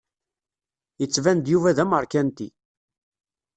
Yettban-d 1.01 1.45
Yuba 1.51 1.75
d 1.77 1.79
amerkanti. 1.83 2.49